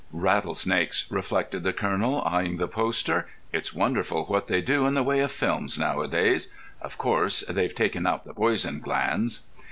[0.11, 3.27] "Rattlesnakes," reflected the Colonel, eyeing the poster.
[3.53, 6.47] "It's wonderful what they do in the way of films nowadays.
[6.81, 9.41] Of course, they've taken out the poison glands."